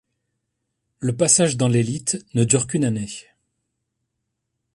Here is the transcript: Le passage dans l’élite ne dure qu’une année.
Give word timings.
Le 0.97 1.15
passage 1.15 1.57
dans 1.57 1.67
l’élite 1.67 2.25
ne 2.33 2.43
dure 2.43 2.65
qu’une 2.65 2.85
année. 2.85 3.07